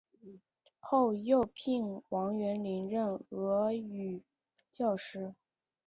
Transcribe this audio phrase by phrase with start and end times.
[0.79, 4.23] 后又聘王元龄任俄语
[4.71, 5.35] 教师。